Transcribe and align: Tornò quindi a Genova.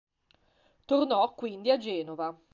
Tornò 0.85 1.35
quindi 1.35 1.69
a 1.69 1.77
Genova. 1.77 2.35